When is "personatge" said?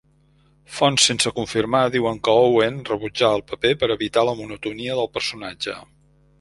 5.19-5.81